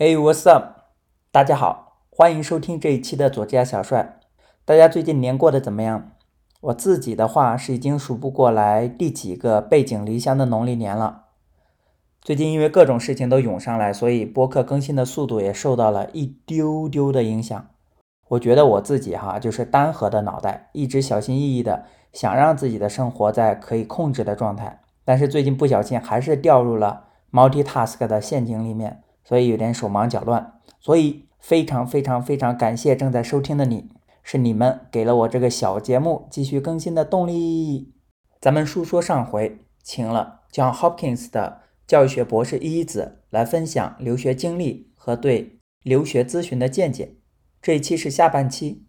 [0.00, 0.84] Hey, what's up？
[1.32, 4.20] 大家好，欢迎收听这一期的左家小帅。
[4.64, 6.12] 大家最近年过得怎么样？
[6.60, 11.24] 我自己的话是已经数不过来第几个背井离乡的农历年了。
[12.20, 17.66] 最近因为各种事情都涌上来，所以播客更新的速度也受到了一丢丢的影响。
[18.28, 29.02] 我觉得我自己哈就是单核的脑袋，一直小心翼翼的想让自己的生活在可以控制的状态，但是最近不小心还是掉入了 multitask 的陷阱里面。
[29.28, 33.90] 所以有点手忙脚乱，所以非常非常非常感谢正在收听的你，
[34.22, 37.92] 是你们给了我这个小节目继续更新的动力。
[38.40, 47.16] 咱们书说上回请了 John Hopkins 的教育学博士一子来分享留学经历和对留学咨询的见解。
[47.60, 48.86] 这一期是下半期，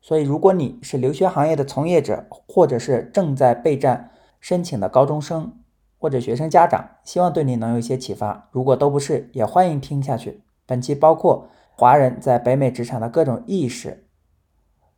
[0.00, 5.58] 所以如果你是留学行业的从业者，或者是正在备战申请的高中生。
[6.04, 8.50] 或者学生家长，希望对你能有一些启发。
[8.52, 10.42] 如果都不是，也欢迎听下去。
[10.66, 14.06] 本期包括华人在北美职场的各种意识。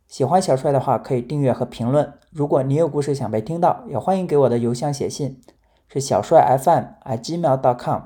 [0.05, 2.11] 喜欢小帅的话，可以订阅和评论。
[2.29, 5.39] 如果你有故事想被听到，也欢迎给我的邮箱写信，
[5.87, 8.01] 是小帅 FM@gmail.com。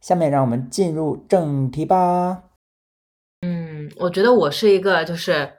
[0.00, 2.44] 下面让我们进入正题吧。
[3.42, 5.52] 嗯，我觉得我是一个就是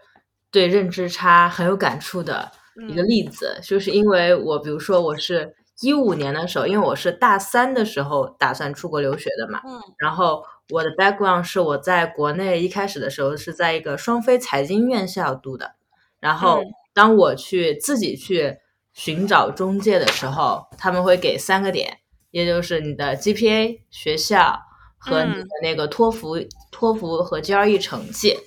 [0.49, 2.51] 对认知差很有感触的
[2.89, 5.55] 一个例子，就是因为我，比如说我是。
[5.83, 15.75] 一五年的时候，因为我是大三的时候打算出国留学的嘛，嗯，然后我的 background 是我在国内一开始的时候是在一个双非财经院校读的，
[16.21, 18.59] 然后当我去自己去
[18.93, 21.99] 寻找中介的时候，他们会给三个点，
[22.31, 24.57] 也就是你的 GPA、学校
[24.97, 26.37] 和你的那个托福、
[26.71, 28.39] 托福和 GRE 成绩，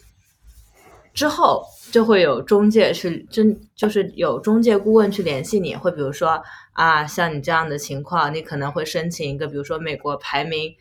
[1.12, 6.42] 之后就会有中介去真，就是有中介顾问去联系你，会比如说。
[6.76, 10.74] 啊，像你这样的情况，你可能会申请一个，比如说美国排名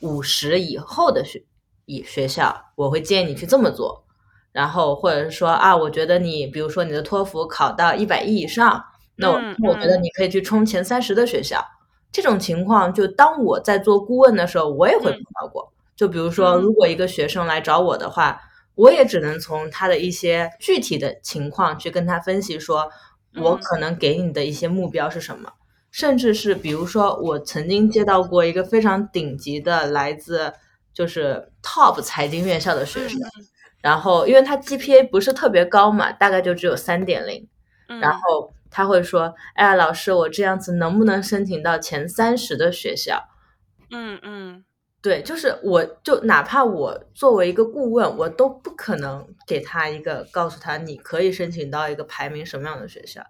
[0.00, 1.42] 五十以后的学
[1.86, 4.04] 以学校，我会建议你去这么做。
[4.52, 8.84] 然后或者是说啊，我觉得你，比如说你的托福考到一百一以上，
[9.16, 11.64] 那我我觉得你可以去冲前三十的学校。
[12.12, 15.72] 这种情况，就当我在做顾问的时候，我也会碰到过。
[15.96, 18.38] 就比如说，如果一个学生来找我的话，
[18.78, 22.90] 我也只能从他的一些具体的情况去跟他分析说。
[23.36, 25.52] 我可能给你的一些目标是什么？
[25.92, 30.52] 甚至是比如说，我曾经接到过一个非常顶级的来自
[30.92, 33.20] 就是 top 财经院校的学生，
[33.80, 37.46] 然后因为他 GPA 不是特别高嘛，大概就只有三点零，
[38.00, 43.22] 然后他会说：“哎呀，老师，我这样子能不能申请到前三十的学校？”
[43.92, 44.64] 嗯嗯。
[45.00, 53.22] 对，就是我，就哪怕我作为一个顾问，我都不可能给他一个告诉他你可以申请到一个排名什么样的学校。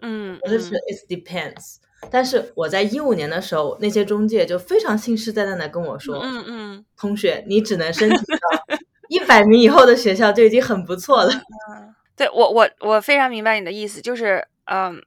[0.00, 1.76] 嗯，就是 it depends。
[2.10, 8.76] 但是我在一五年的时候，那些中介就非常信誓旦旦的跟我说：“嗯嗯，同学，你只能申请 到
[9.10, 11.30] 一百名以后的学校就已经很不错了。”
[11.70, 15.02] 嗯，对我我我非常明白你的意思，就是嗯，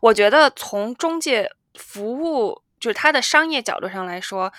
[0.00, 4.50] 我觉得从中介服务就是他的商业角度上来说。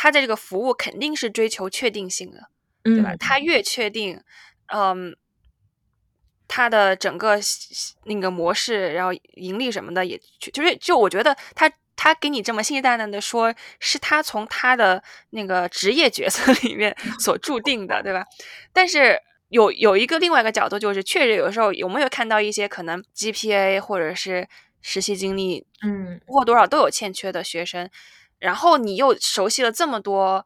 [0.00, 2.48] 他的这个服务肯定是追求确定性的，
[2.84, 3.16] 对吧？
[3.18, 4.22] 他越确定，
[4.72, 5.16] 嗯，
[6.46, 7.36] 他的整个
[8.04, 10.16] 那个模式，然后盈利什么的，也
[10.52, 18.24] 就是就我觉得他他给你这么信誓旦旦的说，是他从他的那个职业角色 里面所注定的，对吧？
[18.72, 24.46] 但是有有一个另外一个角度，就是确实有时候有没有看到一些可能 GPA 或者是
[24.80, 27.90] 实习经历，嗯，或多少都有欠缺的学生。
[28.38, 30.44] 然后你又熟悉了这么多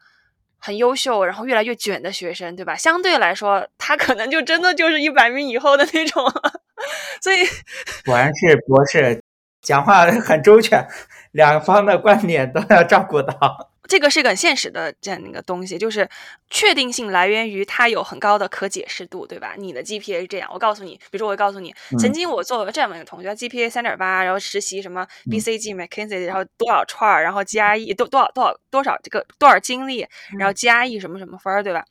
[0.58, 2.74] 很优秀，然后越来越卷的学生，对吧？
[2.76, 6.24] 相对来说，他可能就真的就是一百名以后的那种。
[7.22, 7.38] 所以，
[8.04, 9.22] 果然是博士，
[9.62, 10.86] 讲话很周全，
[11.32, 13.70] 两方的观点都要照顾到。
[13.88, 16.08] 这个是一个很现实的这样一个东西，就是
[16.48, 19.54] 确定性来源于它有很高的可解释度，对吧？
[19.58, 30.06] 你的 GPA 是这样，我告诉你，比如说我会告诉你，曾经我做过这样的一个同学，GPA 三点八，然后实习什么 BCG、McKinsey，然后多少串儿，然后 GRE 多多少多少多少这个多少经历，
[30.38, 31.84] 然后 GRE 什么什么分儿，对吧？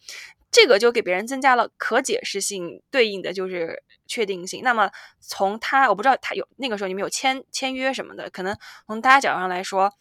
[0.52, 4.62] 这个就给别人增加了可解释性，对应的就是确定性。
[4.64, 9.94] 那么从他，我不知道他有那个时候你们有签签约什么的，可能从大家角度上来说。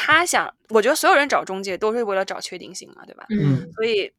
[0.00, 3.26] 他想，我觉得所有人找中介都是为了找确定性嘛，对吧？
[3.30, 4.12] 嗯，所以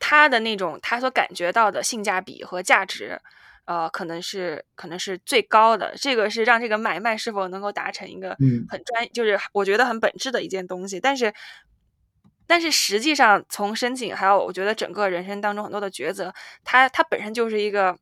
[0.00, 3.20] 他的那种他所感觉到的性价比和价值，
[3.64, 5.94] 呃，可能是可能是最高的。
[5.96, 8.36] 这个是让这个买卖是否能够达成一个
[8.68, 10.98] 很专，就是我觉得很本质的一件东西。
[10.98, 11.32] 但是，
[12.52, 16.30] 但是实际上从申请还有我觉得整个人生当中很多的抉择，
[16.62, 17.96] 它它本身就是一个，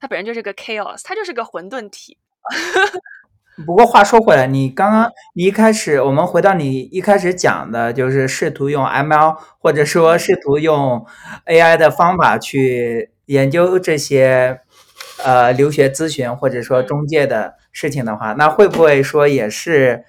[0.00, 2.18] 它本身就是个 chaos，它就是个混沌体。
[3.64, 11.06] 不过话说回来，你刚刚你一开始，我们回到你一开始讲的，就是试图用 ML 或者说试图用
[11.46, 14.62] AI 的方法去研究这些
[15.22, 20.04] 呃留学咨询或者说中介的事情的话，那会不会说也是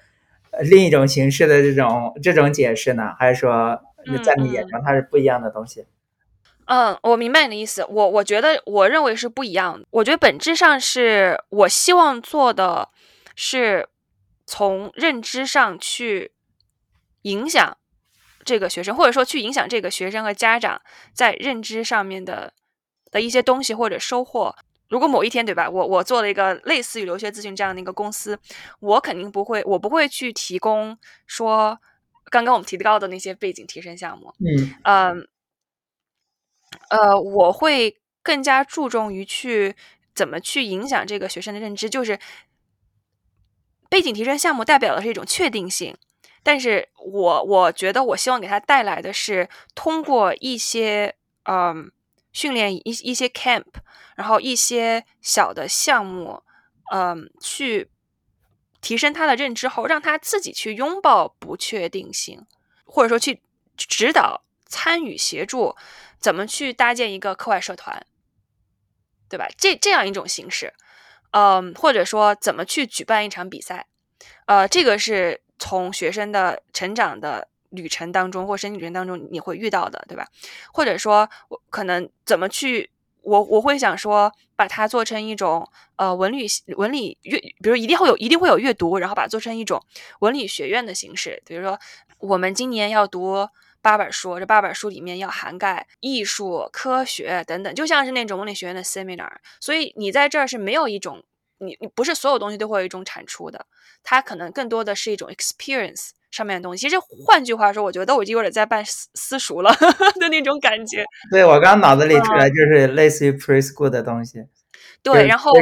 [0.60, 3.14] 另一种形式的这种这种解释呢？
[3.18, 3.80] 还是说
[4.22, 5.86] 在你眼中它是不一样的东西？
[6.66, 7.84] 嗯，我明白你的意思。
[7.88, 9.86] 我我觉得，我认为是不一样的。
[9.90, 12.90] 我觉得本质上是我希望做的
[13.34, 13.88] 是
[14.46, 16.32] 从认知上去
[17.22, 17.76] 影响
[18.44, 20.80] 这个学生，或者说去影响这个学生和家长
[21.12, 22.52] 在认知上面的
[23.10, 24.54] 的一些东西或者收获。
[24.92, 25.68] 如果某一天，对吧？
[25.68, 28.38] 我我做了一个类似于留学咨询这样的一个公司，
[28.78, 31.80] 我肯定不会，我不会去提供说
[32.30, 34.34] 刚刚我们提到的那些背景提升项目。
[34.38, 35.28] 嗯嗯。
[36.88, 39.74] 呃，我会更加注重于去
[40.14, 42.18] 怎么去影响这个学生的认知，就是
[43.90, 45.94] 背景提升项目代表的是一种确定性，
[46.42, 51.92] 但是我我觉得我希望给他带来的是通过一些嗯
[52.32, 53.66] 训练一一些 camp，
[54.16, 56.42] 然后一些小的项目，
[56.92, 57.90] 嗯，去
[58.80, 62.46] 提升他的认知后，让他自己去拥抱不确定性，
[62.84, 63.42] 或者说去
[63.76, 65.76] 指导、参与、协助。
[66.22, 68.06] 怎么去搭建一个课外社团，
[69.28, 69.48] 对吧？
[69.58, 70.72] 这这样一种形式，
[71.32, 73.88] 嗯，或者说怎么去举办一场比赛，
[74.46, 80.26] 呃，这个是从学生的成长的旅程当中或申请旅程当中你会遇到的，对吧？
[80.72, 82.88] 或者说，我可能怎么去，
[83.22, 86.46] 我我会想说，把它做成一种呃文理
[86.76, 89.84] 文理阅，比如一定会有一定会有阅读，然后把它做成一种
[90.20, 91.78] 文理学院的形式，比如说
[92.18, 93.48] 我们今年要读。
[93.84, 99.28] 八本书，这八本书里面要涵盖艺术、科学等等，就像是那种文理学院的 seminar。
[99.58, 101.20] 所以你在这儿是没有一种，
[101.58, 103.66] 你你不是所有东西都会有一种产出的，
[104.04, 106.80] 它可能更多的是一种 experience 上面的东西。
[106.80, 109.70] 其实换句话说，我觉得我就有点在办私私塾了
[110.18, 111.04] 的那种感觉。
[111.30, 114.40] 对我刚脑子里出来就是类似于 preschool 的东西。
[115.04, 115.52] 对，然后。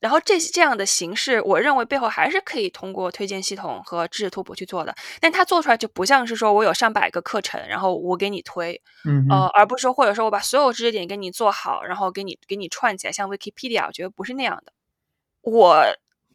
[0.00, 8.78] 然后这这样的形式，我认为背后还是可以通过推荐系统和知识图谱去做的，但它做出来就不像是说我有上百个课程，然后我给你推，
[9.08, 14.74] 嗯呃，而不是说或者说我把所有知识点给你做好，然后给你给你串起来，像 Wikipedia，我觉得不是那样的。
[15.40, 15.82] 我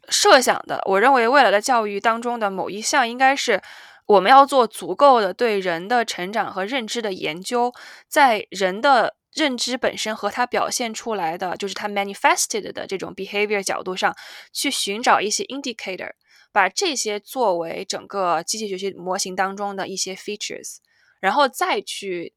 [0.10, 3.62] 设想的，我认为未来的教育当中的某一项，应该是
[4.06, 7.74] 我们要做足够的对人的成长和认知的研究，
[8.08, 9.16] 在人的。
[9.32, 14.14] 认知本身和它表现出来的，就是它 manifested 的这种 behavior 角度上
[14.52, 16.10] 去寻找一些 indicator，
[16.52, 20.78] 把这些作为整个机器学习模型当中的一些 features，
[21.22, 22.34] 然后再去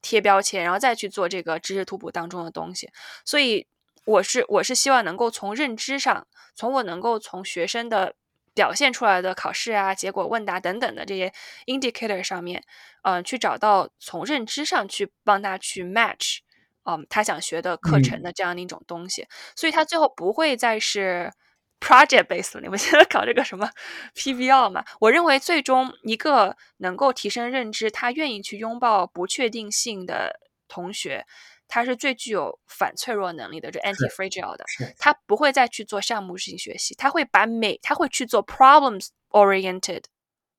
[0.00, 2.88] 贴标签，然后再去做这个知识图谱当中的东西。
[3.26, 3.66] 所以，
[4.04, 8.14] 我是我是希望能够从认知上，从我能够从学生的。
[8.54, 11.32] 表现出来的考试啊、结果问答等等的这些
[11.64, 12.62] indicator 上面，
[13.00, 16.40] 嗯，去找到从认知上去帮他去 match，
[16.84, 19.26] 嗯，他想学的课程的这样的一种东西，
[19.56, 21.32] 所以他最后不会再是
[21.80, 22.60] project based。
[22.60, 23.70] 你们现在搞这个什么
[24.14, 24.84] PBL 嘛？
[25.00, 30.38] 我认为最终一个能够提升认知、他愿意去拥抱不确定性的
[30.68, 31.24] 同学。
[31.74, 34.64] 他是最具有反脆弱能力的，就 anti-fragile 的，
[34.98, 40.02] 他不会再去做项目性学习，他会把每他会去做 problems oriented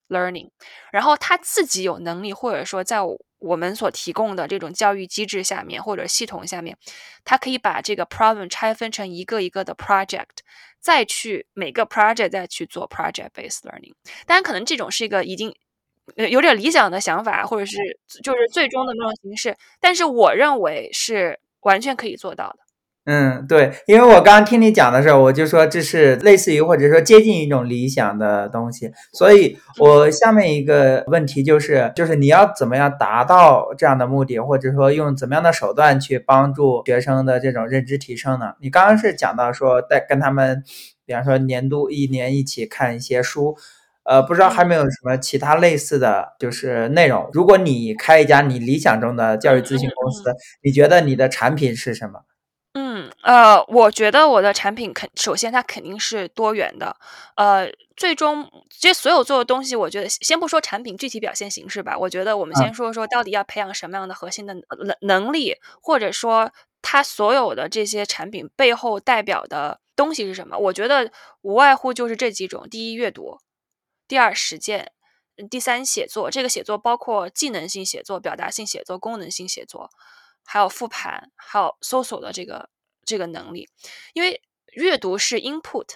[0.10, 0.50] learning，
[0.92, 2.98] 然后他自己有能力，或者说在
[3.38, 6.76] 我们所提供的这种教育机制下面或者系统下面，
[7.24, 10.42] 他可以把这个 problem 拆分成一个一个的 project，
[10.80, 13.94] 再去每个 project 再去做 project based learning，
[14.26, 15.56] 当然可能这种是一个已经。
[16.18, 17.78] 呃，有点理想的想法，或者是
[18.24, 22.58] 就是最终的那种形式，但是我认为是完全可以做到的。
[23.06, 38.54] 嗯，对，因为我刚刚听你讲的时候，我就说这是类似于或者说接近一种理想的东西，所以我下面一个问题就是，就是你要怎么样达到这样的目的，或者说用怎么样的手段去帮助学生的这种认知提升呢？
[38.62, 40.64] 你刚刚是讲到说带跟他们，
[41.06, 43.58] 比方说年度一年一起看一些书。
[44.04, 47.30] 呃，不知道还没有什么其他类似的就是内容。
[47.34, 52.22] 如果你开一家你理想中的教育咨询公司，你觉得你的产品是什么？
[52.76, 56.96] 嗯，呃，我觉得我的产品肯首先它肯定是多元的。
[57.36, 70.58] 呃，最终其实所有做的东西，我觉得先不说产品具体表现形式吧，我觉得我们先说说到底要培养什么样的核心的能能力，或者说它所有的这些产品背后代表的东西是什么？
[70.58, 71.12] 我觉得
[71.44, 73.38] 无外乎就是这几种：第一，阅读。
[74.14, 74.92] 第二实践，
[75.50, 76.30] 第三写作。
[76.30, 79.90] 这个写作包括技能性写作、表达性写作、功能性写作，
[80.46, 82.70] 还有复盘，还有搜索的这个
[83.04, 83.68] 这个能力。
[84.14, 84.44] 因为
[84.74, 85.96] 阅读是 input，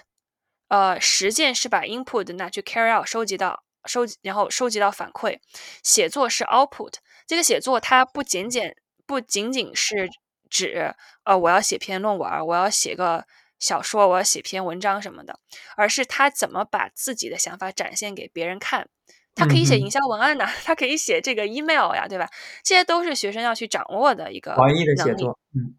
[0.66, 5.38] 呃，实践是把 input 拿去 carry out 收集到收集，然后收集到反馈。
[5.84, 6.94] 写作是 output。
[7.24, 8.74] 这个写作它不仅仅
[9.06, 10.10] 不仅仅是
[10.50, 15.38] 指呃我要写篇论文，我要写个小说，我要写篇文章什么的，
[15.76, 18.88] 而是他怎么把自己的想法展现给别人看。
[19.34, 22.28] 他可以写营销文案呐， 他可以写这个 email 呀，对吧？
[22.64, 25.38] 这些都是学生要去掌握的一个广义的写作。
[25.54, 25.76] 嗯，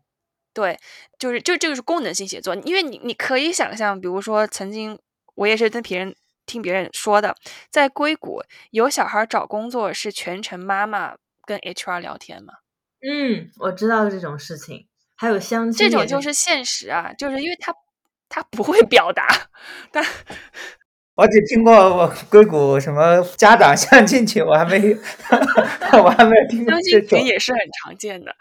[0.54, 0.80] 对，
[1.18, 4.98] 就是就这个是功能性写作，因为你你可以想象，比如说曾经
[5.36, 7.36] 我也是跟别人听别人说的，
[7.70, 12.54] 在硅谷有小孩找工作是全程妈妈跟 HR 聊天嘛？
[13.02, 14.88] 嗯，我知道这种事情，
[15.20, 17.76] 还有相亲，这种就是现实啊，就是因为他
[18.30, 19.28] 他不会表达，
[19.92, 20.04] 但。
[21.16, 24.80] 我只听过我硅谷什么家长相亲群，我还没，
[26.02, 28.34] 我还没有听过相亲群也是很常见的。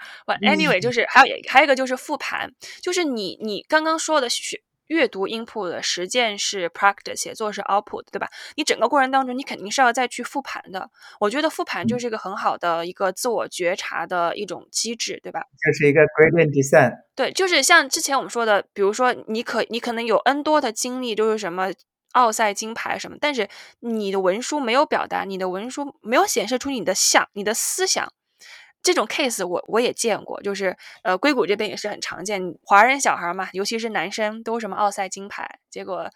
[0.42, 8.28] Anyway，就是还有还有一个就是复盘，就是你你刚刚说的学阅读 input 的实践是 practice，写作是 output，对吧？
[8.56, 10.90] 你整个过程当中，你肯定是要再去复盘的。
[11.20, 15.42] 我觉得复盘就是一个很好的一个自我觉察的一种机制，对吧？
[15.60, 16.92] 这是一个 gradient descent。
[17.14, 21.72] 对，就是像之前我们说的，比如说你可你可能有 n 多的经历，就是什么。
[22.12, 23.18] 奥赛金牌什么？
[23.20, 23.46] 但是
[23.80, 28.10] 你的文书没有表达，你的文书没有显示出你的想、你的思想。
[28.82, 32.40] 这种 case 我我也见过，就是呃，硅谷这边也是很常见。
[32.62, 36.10] 华人小孩嘛，尤其是男生，都什么奥赛金牌，结果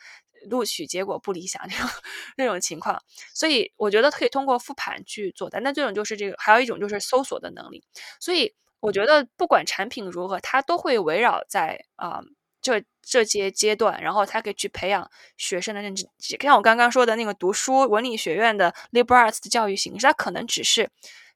[0.49, 1.88] 录取结果不理想 这种
[2.37, 3.02] 那种情况。
[3.35, 5.61] 所以我觉得可以通过复盘去做的。
[5.61, 7.83] 那这种就是这个，还有一种就是搜索的能力。
[8.21, 12.21] 所以我觉得不管产品如何，它都会围绕在啊。
[12.64, 16.07] 这这些阶段，然后他可以去培养学生的认知。
[16.40, 20.88] 像我刚刚说的那个读书文理学院的 liberal arts 的教育形式，它可能只是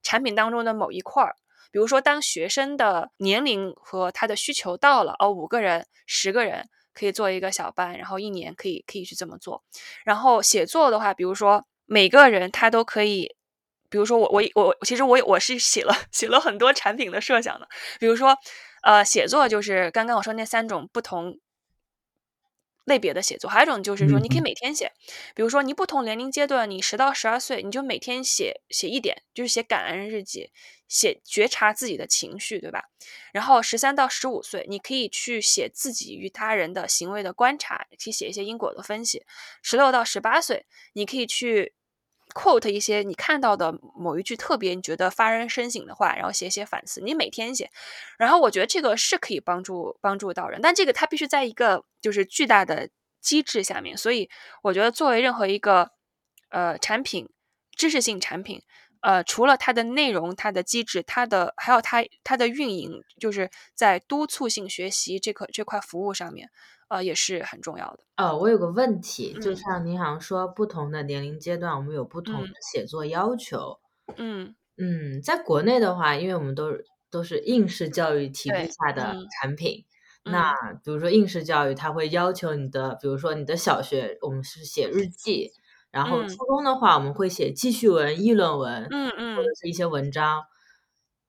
[0.06, 1.34] 产品当中的某一块儿。
[1.72, 9.62] 比如说，当学生的年龄和他的需求到了，哦，五个人、十个人可以做一个小班，然后一年可以可以去这么做。
[10.04, 13.34] 然后写作的话，比如说每个人他都可以，
[13.90, 18.36] 比如说我我我其实我我是写了 写了很多产品的设想的，比如说。
[18.82, 21.40] 呃，写作就是刚刚我说那三种不同
[22.86, 24.90] 类别的写作，还有一种就是说你可以每天写，
[25.34, 30.50] 比如说你不同年龄阶段，你十到十二岁，你就每天写写一点，就是写感恩日记，
[30.88, 32.84] 写觉察自己的情绪，对吧？
[33.32, 39.24] 然后十三到十五岁，你可以去写自己与他人的行为的观察，去写一些因果的分析。
[39.62, 40.64] 十六到十八岁，
[40.94, 41.74] 你可以去。
[42.36, 47.00] Quote 一些你看到的某一句特别你觉得发人深省的话，然后写写反思。
[47.00, 47.70] 你每天写，
[48.18, 52.90] 然后我觉得这个是可以帮助帮助到人，但这个它必须在一个就是巨大的
[53.22, 53.96] 机制下面。
[53.96, 54.28] 所以
[54.62, 55.90] 我觉得作为任何一个
[56.50, 57.26] 呃产品，
[57.74, 58.62] 知识性产品，
[59.00, 66.50] 呃，除了它的内容、它的机制、它的还有它它的运营，就是在督促性学习这块这块服务上面。
[66.88, 67.98] 呃，也是很重要的。
[68.14, 73.80] 呃，我有个问题，就像您好像说，不同的年龄阶段，我们有不同的写作要求。
[74.14, 76.70] 嗯嗯，在国内的话，因为我们都
[77.10, 79.84] 都是应试教育体制下的产品，
[80.22, 85.50] 那比如说应试教育，它会要求你的，比如说你的小学，我们是写日记，
[85.96, 90.44] 然后初中的话，我们会写记叙文、议论文，嗯嗯，或者是一些文章。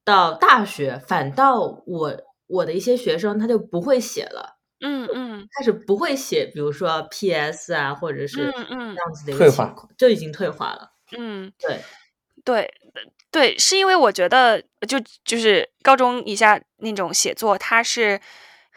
[0.03, 4.57] 到大学，反倒我我的一些学生他就不会写了。
[4.81, 7.73] 嗯嗯，开始不会写，比如说 P.S.
[7.73, 10.91] 啊，或者是嗯嗯这样子的一个情况，就已经退化了。
[11.17, 11.79] 嗯，对
[12.43, 12.73] 对
[13.31, 18.19] 对，是因为我觉得就就是高中以下那种写作，它是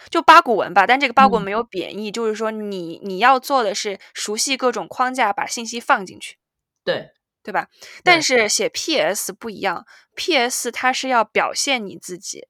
[0.09, 6.37] 就八股文吧，但这个八股文没有贬义，就是说你你要做的是熟悉各种框架，把信息放进去，
[6.85, 7.11] 对
[7.43, 7.69] 对吧？
[8.05, 9.33] 但是写 P.S.
[9.33, 10.71] 不一样，P.S.
[10.71, 12.47] 它是要表现你自己，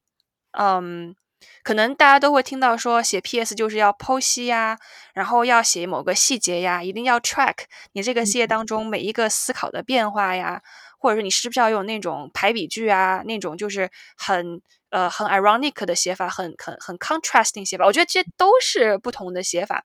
[0.53, 1.17] 嗯。
[1.63, 3.55] 可能大家都会听到说写 P.S.
[3.55, 4.79] 就是要剖析呀，
[5.15, 10.63] 然后要写某个细节呀，一定要 track 你这个细节当中每一个思考的变化呀，
[10.99, 17.87] 或者说你是不是要用那种排比句啊，那种就是很呃很 ironic 的写法，很很很 contrasting 写法。
[17.87, 19.85] 我觉得这些都是不同的写法，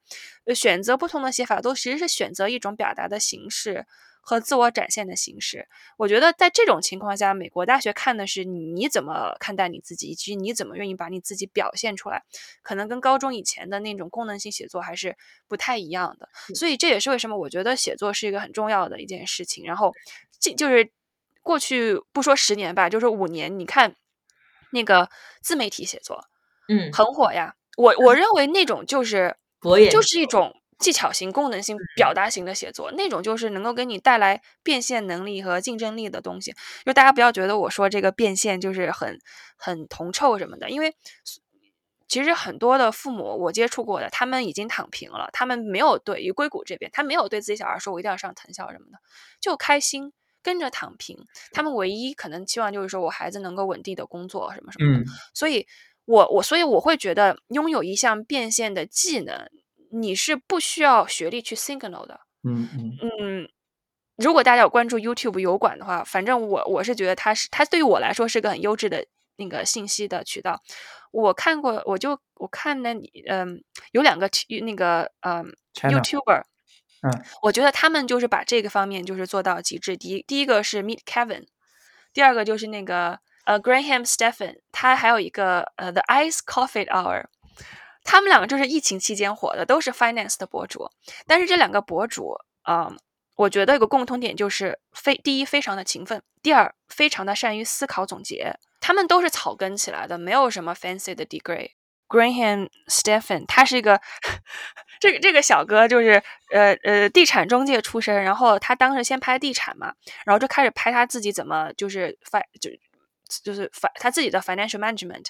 [0.54, 3.86] 选择不同的写法都其实是选择一种表达的形式。
[4.28, 12.24] 和自我展现的形式，我觉得在这种情况下，美国大学看的是你怎么看待你自己，以及你怎么愿意把你自己表现出来，
[12.64, 15.16] 可能跟高中以前的那种功能性写作还是
[15.48, 16.28] 不太一样的。
[16.56, 19.64] 所以这也是为什么我觉得写作是一个很重要的一件事情。
[19.64, 19.94] 然后，
[20.40, 20.90] 这就是
[21.44, 23.94] 过去不说十年吧，就是五年，你看
[24.72, 25.10] 那个
[25.42, 26.26] 自媒体写作，
[26.68, 27.56] 嗯，很火呀。
[27.78, 29.36] 我我认为那种就是
[29.92, 30.56] 就是一种。
[30.78, 36.54] 技巧型、功能性、表达型的写作，那种就是能够给你带来变现能力和竞争力的东西。
[36.86, 39.18] 就大家不要觉得我说这个变现就是很
[39.56, 40.94] 很铜臭什么的，因为
[42.10, 49.00] 其实很多的父母我接触过的，他们已经躺平了，他们没有对于硅谷这边，他没有对自己小孩说我一定要上藤校什么的，
[49.40, 50.12] 就开心
[50.46, 51.18] 跟着躺平。
[51.52, 55.00] 他们唯一可能期望就是说我孩子能够稳定的工作什么什么的。
[55.00, 55.66] 嗯所以
[56.06, 59.50] 我我所以我会觉得拥有一项变现的技能，
[59.90, 62.20] 你是不需要学历去 signal 的。
[62.44, 63.50] 嗯嗯嗯，
[64.18, 69.04] 如果大家有关注 YouTube 油管的话，反正我我是觉得它是它对于我来说是个很优质的
[69.38, 70.62] 那个信息的渠道。
[71.12, 74.30] 我看过，我就我看那里，嗯，有两个
[74.62, 76.44] 那个嗯 YouTuber，
[77.42, 79.98] 我觉得他们就是把这个方面就是做到极致。
[79.98, 81.46] 第一第一个是 Meet Kevin，
[82.14, 87.26] 第二个就是那个呃 Graham Stephan，他还有一个呃 The Ice Coffee Hour。
[88.04, 90.88] 他们两个就是疫情期间火的，都是 finance 的博主。
[91.26, 92.36] 但是这两个博主，
[92.70, 92.96] 嗯，
[93.36, 98.60] 我觉得有个共同点就是非第一非常的勤奋，第二非常的善于思考总结。
[98.80, 101.72] 他们都是草根起来的，没有什么 fancy 的 degree。
[102.08, 104.00] Graham Stephan，他是一个
[105.00, 106.22] 这个这个小哥，就是
[106.52, 109.94] 呃呃地产中介出身，然后他当时先拍地产嘛，
[110.26, 112.70] 然后就开始拍他自己怎么就是发就
[113.44, 115.26] 就是反他自己的 financial management，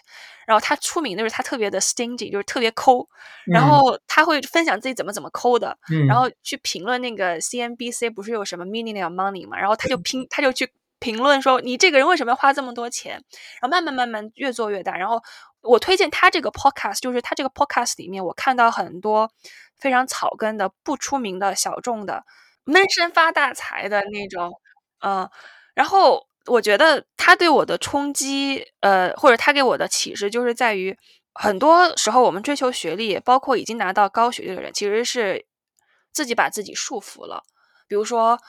[0.46, 3.08] 然后他出名的就是他特别的 stingy，就是特别抠，
[3.46, 6.29] 然嗯后他会分享自己怎么怎么抠的，嗯，然后。
[6.44, 15.20] 去评论那个 CNBC 不是有什么 millionaire money 嘛，然后他就拼他就去评论说你这个人为什么要花这么多钱，然后慢慢慢慢越做越大，然后
[15.65, 19.29] 我推荐他这个 podcast，就是他这个 podcast 里面我看到很多
[19.77, 22.24] 非常草根的、不出名的小众的
[22.63, 24.51] 闷声发大财的那种，
[25.00, 25.29] 嗯、
[25.74, 30.98] 然后我觉得他对我的冲击，呃，或者他给我的启示，就是在于
[31.34, 35.45] 很多时候我们追求学历，包括已经拿到高学历的人，其实是
[36.12, 37.43] 自己把自己束缚了。
[37.88, 38.39] 比如说，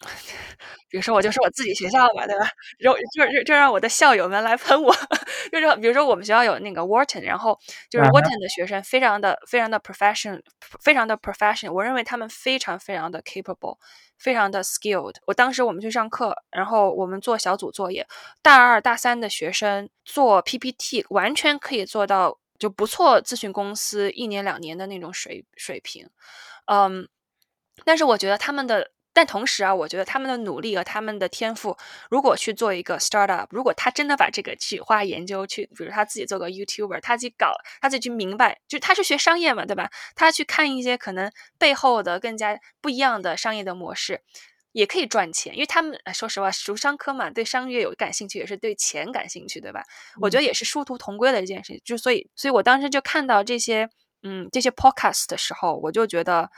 [0.88, 2.48] 比如说我就说我自己学校吧，对吧？
[2.78, 4.94] 然后就就就让我的校友们来喷我，
[5.50, 7.58] 就是比如说我们学校有那个 Wharton，然后
[7.90, 10.40] 就是嗯哼 Wharton 的学生非常的非常的 professional，
[10.80, 13.78] 非常的 professional，我认为他们非常非常的 capable。
[14.16, 15.16] 非常的 skilled。
[15.26, 18.06] 我当时我们去上课，然后我们做小组作业，
[18.40, 26.08] 大二大三的学生做 PPT，完全可以做到就不错咨询公司一年两年的那种水水平。
[26.66, 27.08] 嗯，
[27.84, 31.74] 但是我觉得他们的，但同时啊，我觉得他们的努力和他们的天赋，
[32.10, 39.88] 如果去做一个 startup，如果他真的把这个去花研究去，比如他自己做个 YouTuber，他自己搞，他自己去明白，就他是学商业嘛，对吧？
[40.14, 44.20] 他去看一些可能背后的更加不一样的商业的模式。
[44.72, 49.84] 也可以赚钱，因为他们哎说实话，读商科嘛，对商业有感兴趣，也是对钱感兴趣，对吧？
[50.20, 51.80] 我觉得也是殊途同归的一件事情。
[51.84, 53.88] 就所以，所以我当时就看到这些，
[54.24, 56.50] 嗯，这些 podcast 的时候，我就觉得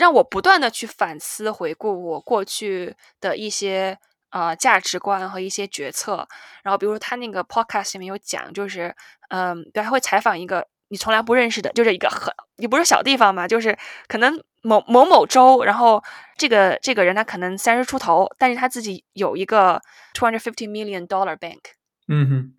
[0.00, 3.98] 让我不断的去反思、回顾我过去的一些
[4.30, 6.26] 呃价值观和一些决策。
[6.62, 8.96] 然后，比如他那个 podcast 里面有讲，就是
[9.28, 13.76] 嗯，对，他会采访一个你从来不认识的，就是一个很也不是小地方嘛，就是
[14.08, 16.02] 可能某某某州，然后
[16.38, 19.82] 这个这个人他可能三十出头，但是他自己有一个
[20.14, 21.60] two hundred fifty million dollar bank。
[22.08, 22.54] 嗯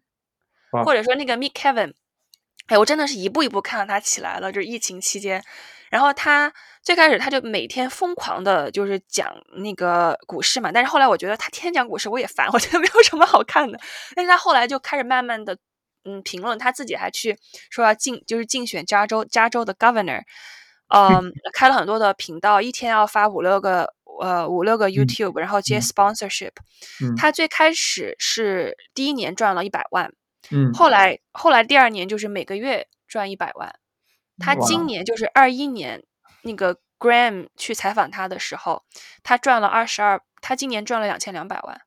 [0.71, 1.93] 哼，或者说那个 Meet Kevin，
[2.67, 5.43] 哎，我真的是一步一步看到他起来了，就是疫情期间。
[5.91, 6.51] 然后他
[6.81, 10.71] 最开始他就每天疯狂的，就是讲那个股市嘛。
[10.71, 13.77] 但是后来我觉得他天天讲股市我也烦， 我觉得没有什么好看的。
[14.15, 15.57] 但是他后来就开始慢慢的，
[16.05, 17.37] 嗯，评论他自己还去
[17.69, 20.21] 说要竞，就是竞选加州加州的 governor，
[20.87, 26.53] 嗯，开了很多的频道，一天要发五六个呃五六个 YouTube，、然后接嗯 sponsorship。
[27.03, 30.13] 嗯他最开始是第一年赚了一百万。
[30.49, 33.75] 嗯后来后来第二年就是每个月赚一百万，
[34.41, 36.03] 他今年就是二一年，
[36.41, 38.83] 那个 Graham 去采访他的时候，
[39.23, 41.81] 他赚了二十二，他今年赚了两千两百万。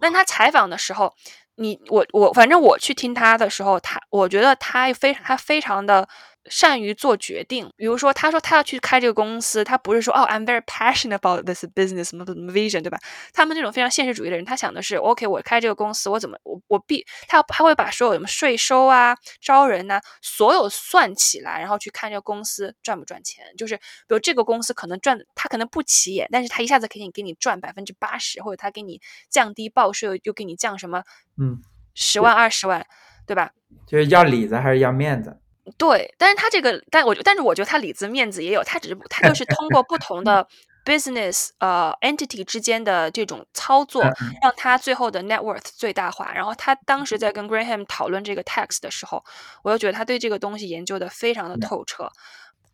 [0.00, 1.14] 但他采访的时候，
[1.54, 6.08] 你我我反正我去听他的时候，他我觉得他非他非常的
[6.50, 7.70] 善于做决定。
[7.76, 12.98] 比如说，他说他要去开这个公司，他不是说哦，I'm very passionate about this business vision，对吧？
[13.32, 23.44] 他们这种非常现实主义的人，他想的是，OK，我开这个公司，我怎么我我必他要他会把所有什么税收啊、招人呐、所有算起来，然后去看这个公司赚不赚钱。
[23.56, 31.02] 就是比如这个公司可能赚，他可能不起眼，但是他一下子可以给你赚百分之八十，或者他给你降低报税，又给你降什么
[31.38, 31.60] 嗯，
[31.94, 32.86] 十万二十万，
[33.26, 33.52] 对吧？
[33.86, 35.38] 就是要里子还是要面子？
[35.78, 40.46] 对，但是他这个，但我但是我觉得他里子面子也有，他只是他就是通过不同的
[40.84, 46.32] business 呃 entity 之间的这种操作，嗯让他最后的 net worth 最大化。
[46.34, 49.24] 然后他当时在跟 Graham 讨论这个 tax 的时候，
[49.62, 52.10] 我又觉得他对这个东西研究的非常的嗯透彻，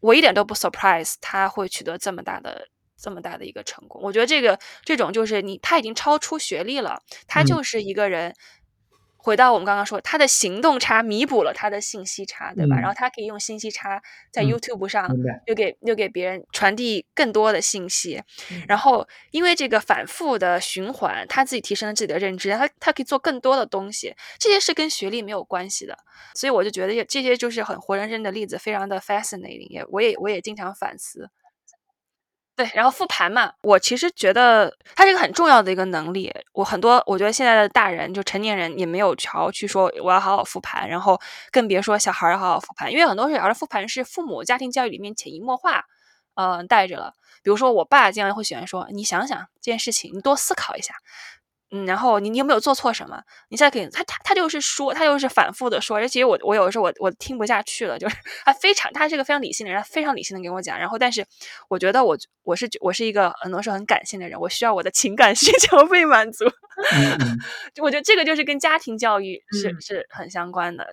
[0.00, 2.68] 我一点都不 surprise 他会取得这么大的。
[3.03, 8.35] 这么大的一个成功，我觉得这个这种就是你他已经超出学历了，他嗯就是一个人，
[9.23, 12.77] 回到我们刚刚说，他的行动差弥补了他的信息差，对吧？
[12.77, 14.03] 嗯然后他可以用信息差
[14.33, 15.09] 在嗯 YouTube 上
[15.47, 25.97] 又给又给别人传递更多的信息，嗯然后因为这个反复的循环，他自己提升了自己的认知，他他可以做更多的东西，这些是跟学历没有关系的，
[26.35, 31.29] 所以我就觉得这些就是很活生生的例子，非常的 fascinating，也我也我也经常反思。
[32.61, 36.31] 对，然后复盘嘛，我其实觉得它是一个很重要的一个能力。
[36.53, 41.18] 我很多，我觉得现在的大人，就成年人也没有瞧去说我要好好复盘，然后
[41.51, 45.85] 更别说小孩要好好复盘，因为很多小孩的复盘是父母家庭教育里面潜移默化，
[46.35, 47.14] 呃，带着了。
[47.42, 50.92] 比如说我爸经常会喜欢说，你想想这件事情，你多思考一下。
[51.73, 53.23] 嗯，然后你你有没有做错什么？
[53.49, 61.25] 你现在可以，他他他就是说，他就是反复的说，而且我我有的时候我我听不下去了，就是 他非常他是个非常理性的人，他非常理性的跟我讲，然后但是
[61.69, 66.45] 我觉得我我是我是一个很多时候很感性的人，我需要我的情感 需求被满足，
[67.83, 70.87] 我觉得这个就是跟家庭教育是、嗯是很相关的，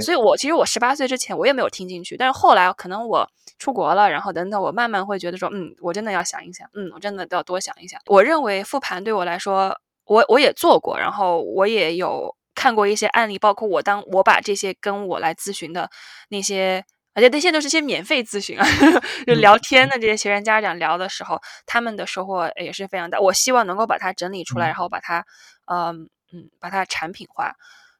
[0.00, 8.00] 所以我其实我十八岁之前我也没有听进去，但是后来可能我出国了，然后等等，我慢慢会觉得说，嗯，我真的要想一想，嗯，我真的要多想一想。
[8.06, 15.90] 我认为复盘对我来说，我我也做过，然后我也有看过一些案例，包括我当我把这些跟我来咨询的
[16.30, 16.84] 那些。
[17.16, 18.66] 而且那些都是些免费咨询啊，
[19.26, 23.18] 就嗯聊天的这些学生家长聊的时候，他们的收获也是非常大。
[23.18, 25.24] 我希望能够把它整理出来，嗯然后把它，
[25.64, 27.54] 嗯嗯，把它产品化。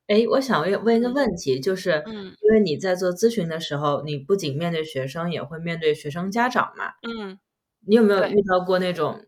[0.06, 6.92] 哎，我想问问一个问题，就是嗯因为你在做咨询的时候，你不仅面对学生，也会面对学生家长嘛？
[7.08, 7.38] 嗯
[7.86, 9.18] 你有没有遇到过那种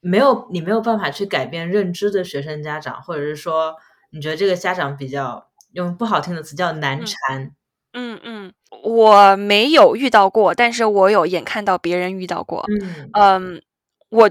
[0.00, 3.76] 没有你没有办法去改变认知的学生家长，或者是说
[4.10, 7.50] 你觉得这个家长比较用不好听的词叫难嗯缠？
[7.92, 12.64] 嗯嗯，我没有遇到过，但是我有眼看到别人遇到过。
[12.68, 13.62] 嗯嗯，
[14.10, 14.30] 我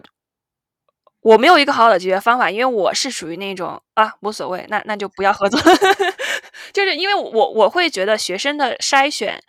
[1.21, 5.59] 我没有一个好的解决方法，因为我是属于那种啊无所谓，那那就不要合作，
[6.71, 9.43] 就是因为我我会觉得学生的筛选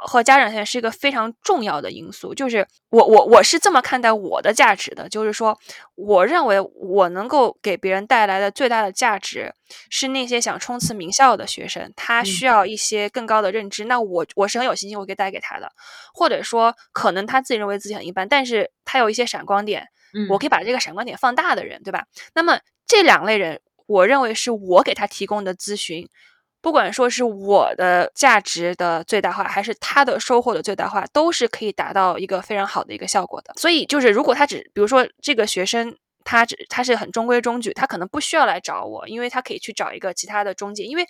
[0.00, 5.58] 和家长现在是一个非常重要的因素，就是我我我是这么看待我的价值的，就是说
[5.96, 9.52] 我认为我能够给别人带来的最大的价值
[9.90, 15.70] 是那些想冲刺名校的学生，他需要一些更高的认知，那我我是很有信心我可以带给他的，
[16.14, 19.88] 或者说可能他自己认为自己很一般，但是他有一些闪光点。
[20.14, 22.06] 嗯，我可以把这个闪光点放大的人，对吧？
[22.34, 26.08] 那么这两类人，我认为是我给他提供的咨询，
[26.60, 33.54] 不管说是我的价值的最大化，还是他的收获的最大化，都是可以达到一个非常好的一个效果的。
[33.56, 35.96] 所以，就是如果他只，比如说这个学生。
[36.24, 40.82] 他只他是很中规中矩，他可能不需要来找我，因为他可以去找一个其他的中介。
[40.84, 41.06] 因为，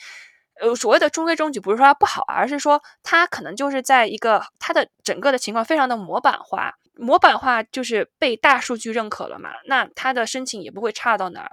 [0.61, 11.51] 呃，所谓的中规中矩，不是说他不好，而是说他可能就是在一个他的整个的情况非常的模板化，模板化就是被大数据认可了嘛，那他的申请也不会差到哪儿，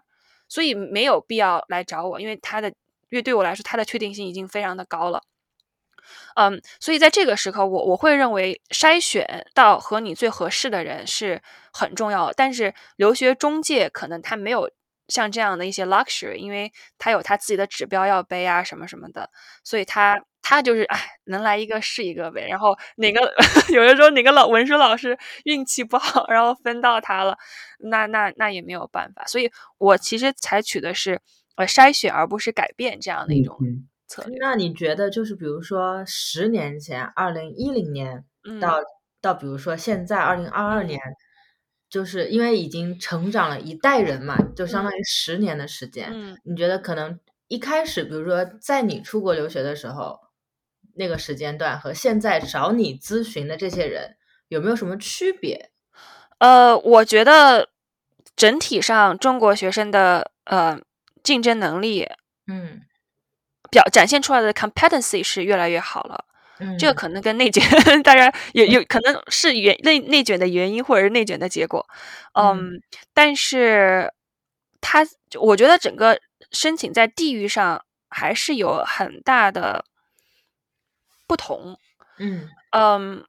[0.48, 2.72] 所以没有必要来找我，因为他的，
[3.16, 5.24] 因为对我来说，他的确定性已经非常的高了。
[6.36, 12.34] 嗯，所以在这个时刻，我我会认为筛选到和你最合适的人是很重要。
[12.34, 14.70] 但是留学中介可能他没有
[15.08, 19.30] 像这样的一些 luxury，因为他有他自己的指标要背啊，什么什么的，
[19.64, 22.46] 所以他他就是哎，能来一个是一个呗。
[22.50, 23.34] 然后哪个
[23.74, 27.38] 有的时候哪个老文书老师运气不好，然后分到他了，
[27.80, 29.26] 那那那也没有办法。
[29.26, 31.22] 所以我其实采取的是
[31.56, 34.38] 呃筛选，而不是改变这样的一种嗯策略。
[34.40, 38.80] 那你觉得就是比如说十年前，二零一零年嗯到、
[39.22, 41.00] 到比如说现在二零二二年，
[41.90, 46.12] 就是因为已经成长了一代人嘛，就相当于十年的时间。
[46.14, 50.20] 嗯你觉得可能一开始，比如说在你出国留学的时候，
[50.96, 55.72] 那个时间段和现在找你咨询的这些人有没有什么区别？
[56.40, 57.70] 呃，我觉得
[58.36, 60.80] 整体上中国学生的呃
[61.26, 62.08] 竞争能力
[62.48, 62.80] 嗯
[63.70, 66.24] 表展现出来的 competency 是越来越好了。
[66.60, 67.62] 嗯，这个可能跟内卷，
[68.02, 71.86] 当然也有 可能是原内内卷的原因，或者是内卷的结果。
[72.40, 72.82] 嗯，
[73.14, 74.14] 但是
[74.80, 75.06] 它，
[75.42, 76.18] 我觉得整个
[76.52, 79.84] 申请在地域上还是有很大的
[81.28, 81.78] 不同。
[82.20, 83.26] 嗯嗯，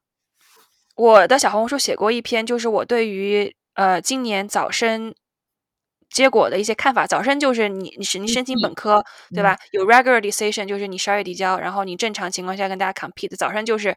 [0.95, 5.13] 我的小红书写过一篇，就是我对于呃今年早申
[6.09, 7.05] 结果的一些看法。
[7.05, 9.57] 早申就是你你是你申请本科对吧？
[9.71, 13.35] 有 regular decision 就是你十二月递交，然后你正常情况下跟大家 compete。
[13.35, 13.95] 早申就是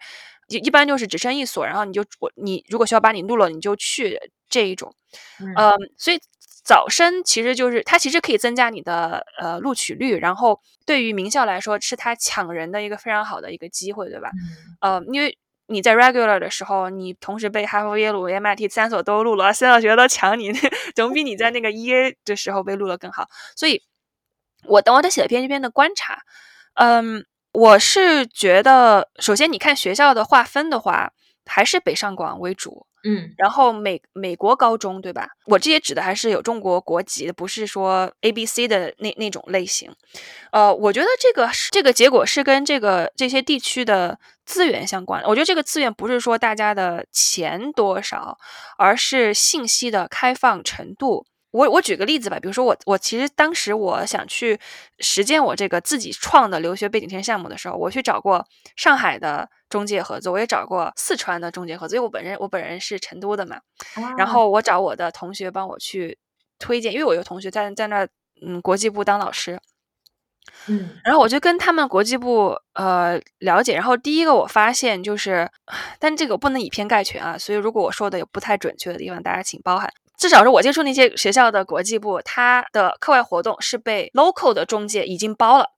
[0.49, 4.19] 一一般就是只申一所，然后你就我你如果学校把你录了，你就去
[4.49, 4.95] 这一种。
[5.41, 6.19] 嗯嗯，所以
[6.65, 14.31] 早申其实就是它其实可以增加你的呃录取率，然后对于名校来说是它抢人的一个非常好的一个机会，对吧？
[14.83, 15.37] 嗯呃，因为
[15.71, 20.53] 你在 regular 的时候，你同时被哈佛、耶鲁、MIT 三所都录了，三所学校都抢你，
[20.97, 23.29] 总比你在那个 EA 的时候被录了更好。
[23.55, 23.81] 所以
[24.65, 26.23] 我等我再写一篇这篇的观察，
[26.75, 31.13] 嗯，我是觉得，首先你看学校的划分的话，
[31.47, 32.87] 还是北上广为主。
[33.05, 35.29] 嗯，然后美美国高中对吧？
[35.47, 39.91] 我这些指的还是有中国国籍的，不是说 A B C 的那那种类型。
[40.53, 45.23] 呃，我觉得这个这个结果是跟这个这些地区的资源相关。
[45.25, 48.37] 我觉得这个资源不是说大家的钱多少，
[48.77, 51.27] 而是信息的开放程度。
[51.53, 54.61] 我我举个例子吧，比如说我我其实当时我想去
[55.01, 63.61] 实践我这个自己创的留学背景签项目的时候，我去找过上海的中介合作，我也找过四川的中介合作，因为我本人我本人是成都的嘛，
[64.19, 66.19] 然后我找我的同学帮我去
[66.59, 68.07] 推荐，因为我有同学在在那
[68.43, 69.59] 嗯国际部当老师，
[70.67, 75.51] 嗯，然后我就跟他们国际部呃了解，然后第一个我发现就是，
[75.99, 79.91] 但这个不能以偏概全啊，所以如果我说的有不太准确的地方，大家请包涵。
[80.19, 85.71] 至少是我接触那些学校的国际部，它的课外活动是被 local 的中介已经包了，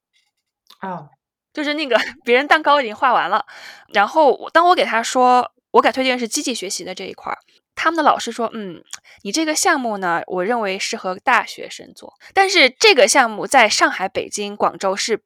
[0.81, 1.11] 哦，
[1.53, 3.45] 就是那个 别人蛋糕已经画完了。
[3.93, 7.39] 然后当我给他说，我给推荐是机器学习的这一块儿，
[7.75, 8.83] 他们的老师说，嗯，
[9.23, 15.23] 你这个项目呢，我认为适合大学生做，但是这个项目在上海、北京、广州是。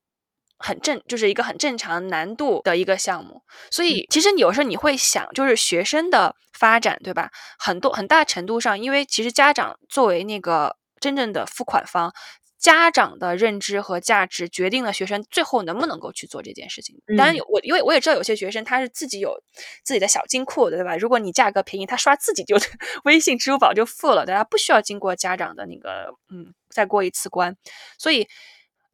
[0.59, 7.31] 很正，就是一个很正常难度的一个项目，所以其实有时候你会想，就是学生的发展，对吧？
[7.59, 12.11] 很多很大程度上，因为其实家长作为那个真正的付款方，
[12.59, 16.97] 家长的认知和价值决定了学生最后能不能够去做这件事情。
[17.17, 19.43] 当然有，我因为我也知道有些学生他是自己有
[19.85, 20.97] 自己的小金库的，对吧？
[20.97, 22.57] 如果你价格便宜，他刷自己就
[23.05, 27.57] 微信、支付宝就付了，大家不需要经过家长的那个嗯再过一次关。
[27.99, 28.27] 所以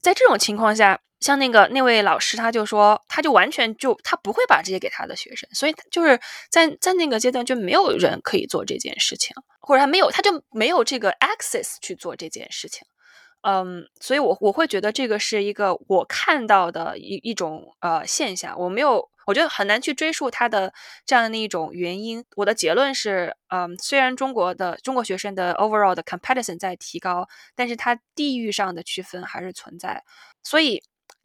[0.00, 1.00] 在这种情况下。
[1.22, 6.18] 像那个那位老师，他就说，他就完全就他不会把这些给他的学生，所以就是
[6.50, 12.84] 在在那个阶段就没有人可以做这件事情，或者他没有，他就没有这个 access 去做这件事情。
[13.42, 20.72] 嗯，所以我我会觉得这个是一个我看到的一一种呃现象，我没有，我觉得很难去追溯它的
[21.06, 22.24] 这样的一种原因。
[22.36, 30.02] 我的结论是，嗯，虽然中国的中国学生的 overall 的 comparison 在提高，但是它地域上的区分还是存在，
[30.42, 30.82] 所以。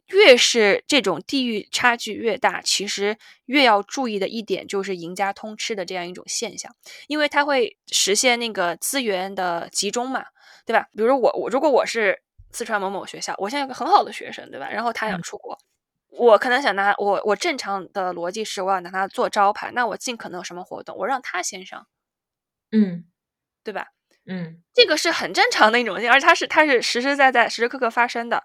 [0.08, 6.74] 越是这种地域差距越大，其实越要注意的一点就是赢家通吃的这样一种现象，
[7.06, 10.24] 因为它会实现那个资源的集中嘛，
[10.64, 10.86] 对吧？
[10.96, 14.70] 比如我我如果我是四川某某学校，我现在有个很好的学生，对吧？
[14.70, 15.58] 然后他想出国，
[16.08, 21.86] 我可能想拿我我正常的逻辑是我要拿他做招牌，那我尽可能有什么活动，我让他先上，
[22.72, 23.04] 嗯，
[23.62, 23.88] 对吧？
[24.26, 28.42] 嗯，这个是很正常的一种，而且它是它是实实在在时时刻刻发生的。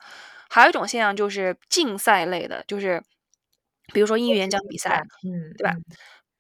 [0.54, 3.02] 还有一种现象就是竞赛类的，就是
[3.92, 5.74] 比如说英语演讲比赛，嗯，对吧？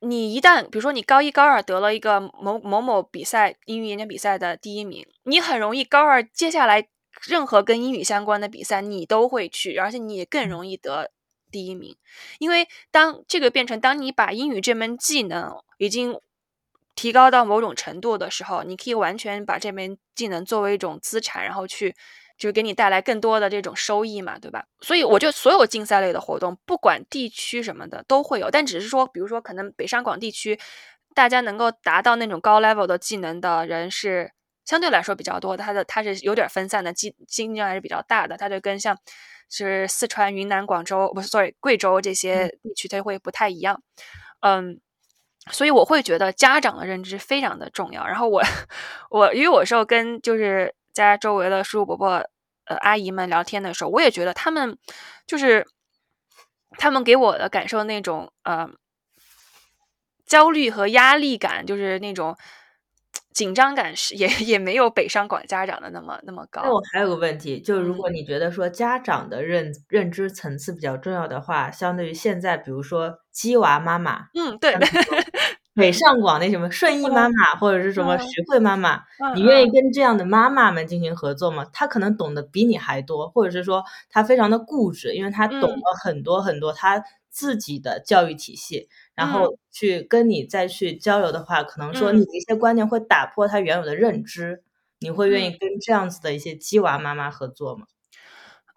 [0.01, 6.87] 你一旦比如说你高一高二得了一个某某某比赛英语演讲比赛的第一名，你很容易高二接下来
[7.23, 11.09] 任何跟英语相关的比赛你都会去，而且你也更容易得
[11.49, 11.95] 第一名，
[12.37, 16.19] 因为当这个变成当你把英语这门技能已经
[16.93, 21.95] 提高到某种程度的时候，你可以完全把这门技能作为一种资产，然后去。
[22.43, 24.65] 就是给你带来更多的这种收益嘛，对吧？
[24.81, 30.59] 所以我觉得所有竞赛类的活动，不管地区什么的都会有，但只是说，比如说可能北上广地区，
[31.15, 34.33] 大家能够达到那种高 level 的技能的人是
[34.65, 38.97] 相对来说比较多的，他的他是有点分散的，竞竞争还是比较大的，他就跟像
[39.49, 43.81] 是四川、云南、广州不是 sorry 贵州这些地区，它会不太一样。
[44.41, 44.81] 嗯，
[45.49, 48.05] 所以我会觉得家长的认知非常的重要。
[48.05, 48.43] 然后我
[49.09, 50.75] 我因为我时候跟就是。
[50.93, 52.23] 家周围的叔叔伯伯、
[52.65, 54.77] 呃阿姨们聊天的时候，我也觉得他们
[55.27, 55.65] 就是
[56.71, 58.69] 他们给我的感受那种呃
[60.25, 62.35] 焦虑和压力感，就是那种
[63.33, 66.61] 紧张感是也也没有北上广家长的那么那么高。
[66.63, 74.73] 那我还有个问题，就是如果你觉得说家长的认认知层次比较重要的话，相对于现在，比如说鸡娃妈妈，嗯，对。
[75.75, 81.65] 北上广那什么顺义妈妈或者是什么徐汇妈妈，你愿意跟这样的妈妈们进行合作吗？
[81.73, 94.63] 她可能懂得比你还多，或者是说她非常的固执，因为她懂了很多很多她自己的教育体系，然后去跟你再去交流的话，可能说你的一些观念会打破她原有的认知。
[94.99, 97.87] 你会愿意跟这样子的一些鸡娃妈妈合作吗？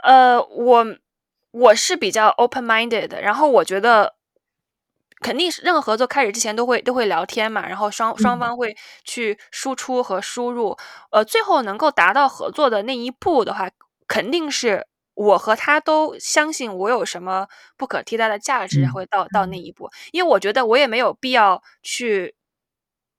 [0.02, 0.86] 呃，我
[1.52, 4.15] 我是比较 open minded 的，然后我觉得。
[5.26, 10.76] 肯定是任何合作开始之前都会都会聊天嘛，然后双双方会去输出和输入，
[11.10, 13.68] 呃，最后能够达到合作的那一步的话，
[14.06, 19.90] 肯定是我和他都相信我有什么不可替代的价值，会到到那一步。
[20.12, 22.35] 因为我觉得我也没有必要去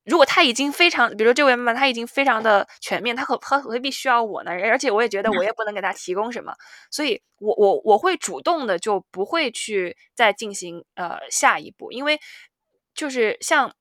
[0.07, 4.51] 如果他已经非常，比如说这位妈妈，他已经非常的全面，他何他何必需要我呢？
[4.51, 6.53] 而且我也觉得我也不能给他提供什么，
[6.89, 12.19] 所以我我我会主动的就不会去再进行呃下一步，因为
[12.95, 13.73] 就是像。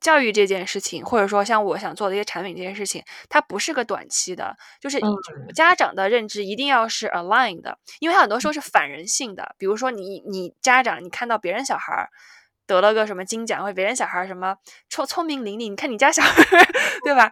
[0.00, 4.98] 教育这件事情，或者说像我想做的一些产品这件事情，它不是个短期的，就是
[5.54, 9.54] 家长的认知一定要是 align 的，因为很多时候是反人性的。
[9.58, 12.08] 比如说你你家长，你看到别人小孩
[12.74, 14.56] 得了个什么金奖，或者别人小孩什么
[14.88, 16.44] 聪聪明伶俐，你看你家小孩，
[17.04, 17.30] 对吧？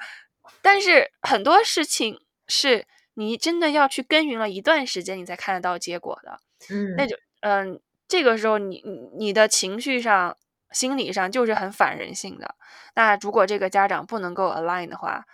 [0.62, 6.40] 但是很多事情是你真的要去耕耘了一段时间，你才看得到结果的。
[6.70, 8.82] 嗯，那就嗯，这个时候你
[9.16, 10.36] 你的情绪上。
[10.70, 12.54] 心理上就是很反人性的。
[12.94, 15.24] 那如果这个家长不能够 align 的话，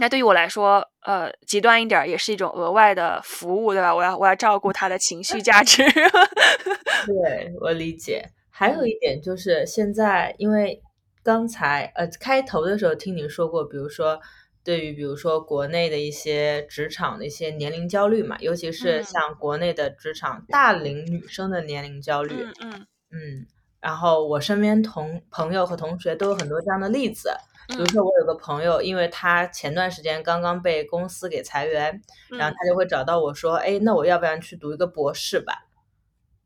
[0.00, 3.94] 那对于我来说，呃，极端一点也是一种额外的服务，对吧？
[3.94, 5.84] 我要我要照顾他的情绪价值。
[7.06, 8.28] 对我理解。
[8.60, 10.82] 还有一点就是，现在因为
[11.22, 14.20] 刚才呃开头的时候听你说过，比如说
[14.62, 22.34] 对于比如说国内的一些职场的一些年龄焦虑嘛，尤其是像国内的职场大龄女生的年龄焦虑。
[22.34, 23.46] 嗯嗯嗯。
[23.80, 27.30] 然后我身边同朋友和同学都有很多这样的例子，
[27.68, 35.66] 比如说我有个朋友，因为他前段时间刚刚被公司给裁员，然后他就会找到我说：“哎，那我要不然去读一个博士吧？”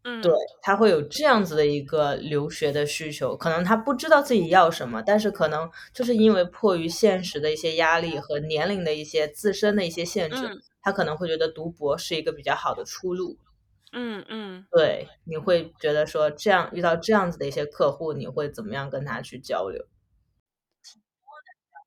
[0.04, 13.38] 嗯，对他会有这样子的一个留学的需求，可能他不知道自己要什么，但是可能就是因为迫于现实的一些压力和年龄的一些自身的一些限制，他可能会觉得读博是一个比较好的出路。
[13.96, 19.82] 嗯嗯，对，你会觉得说这样遇到这样子的一些客户，你会怎么样跟他去交流？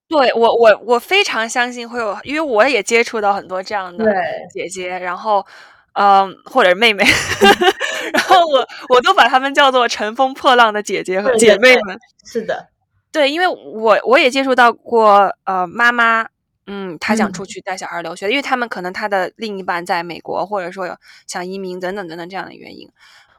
[0.09, 4.05] 对我，我我非常相信会有，因为我也接触到很多这样的
[4.53, 5.45] 姐姐，然后
[5.93, 7.03] 嗯，或者妹妹，
[8.13, 11.99] 然后我我都把他们叫做乘风破浪的姐姐和姐妹们。
[12.25, 12.67] 是的，
[13.11, 16.27] 对，因为我我也接触到过呃妈妈。
[16.69, 20.93] 嗯，她想出去带小孩留学，因为他们可能他的另一半在美国，或者说有
[21.25, 22.89] 想移民等等等等这样的原因。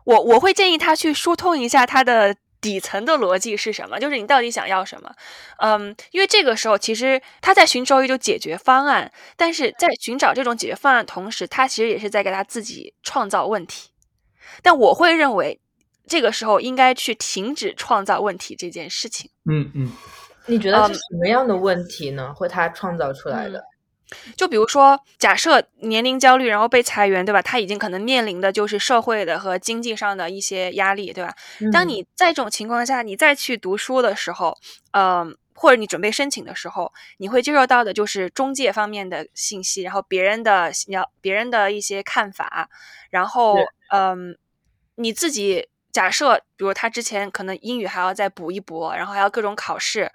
[0.05, 5.13] 我我会建议他去疏通一下他的底层的逻辑是什么，就是你到底想要什么。
[5.59, 13.91] 嗯，因为这个时候其实他在寻找一种解决方案，但是在寻找这种解决方案同时，他其实也是在给他自己创造问题。
[14.63, 15.61] 但我会认为，
[16.07, 19.31] 这个时候应该去停止创造问题这件事情。
[19.51, 19.93] 嗯嗯。
[20.51, 22.33] 你觉得是什么样的问题呢？
[22.35, 23.63] 会他创造出来的？
[24.35, 27.43] 就比如说，假设年龄焦虑，然后被裁员，对吧？
[27.43, 31.35] 他已经可能面临的就是社会的和经济上的一些压力，对吧？
[31.71, 34.57] 当你在这种情况下，你再去读书的时候，
[34.93, 42.71] 嗯，或者你准备申请的时候，你会接受到的就是中介方面的信息，然后别人的要别人的一些看法，
[43.11, 43.59] 然后
[43.91, 44.37] 嗯，
[44.97, 45.69] 你自己。
[45.91, 50.09] 假设，比如他之前可能英语还要再补一补，然后还要各种考试，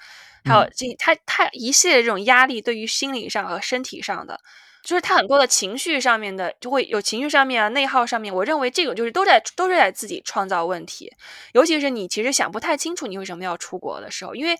[0.45, 4.39] 还有这他他一系列这种压力，对于心理上和身体上的，
[4.83, 8.33] 就是他很多的情绪上面的，就会有情绪上面啊、内耗上面。
[8.33, 11.11] 我认为这个就是都在都是在自己创造问题，
[11.53, 14.55] 尤其是你其实想不太清楚你为什么要出国的时候，因为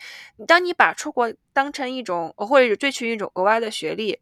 [0.48, 4.20] 当你把出国当成一种或者追求一种国外的学历，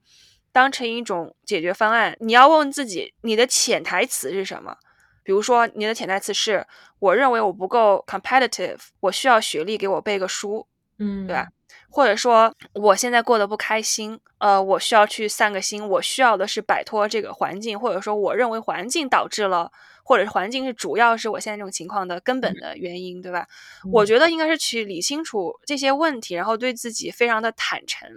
[0.51, 4.75] 当成一种解决方案，你要问问自己，你的潜台词是什么？
[5.23, 6.65] 比如说，你的潜台词是：
[6.99, 11.47] 我认为我不够 competitive，我需要学历给我背个书，嗯，对吧？
[11.89, 19.71] 或者说，我现在过得不开心，呃，我需要去散个心，我需要的是摆脱这个环境，或者说，我认为环境导致了，
[20.03, 23.47] 或者是环境是主要是我现在这种情况的根本的原因，对吧？
[23.91, 28.09] 我觉得应该是去理清楚这些问题，然后对自己非常的坦诚，